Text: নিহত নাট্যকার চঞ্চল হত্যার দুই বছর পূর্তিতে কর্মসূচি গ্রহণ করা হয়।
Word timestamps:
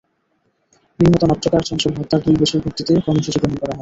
নিহত 0.99 1.23
নাট্যকার 1.23 1.61
চঞ্চল 1.67 1.91
হত্যার 1.97 2.21
দুই 2.25 2.35
বছর 2.41 2.59
পূর্তিতে 2.63 2.91
কর্মসূচি 3.05 3.37
গ্রহণ 3.39 3.53
করা 3.53 3.59
হয়। 3.59 3.69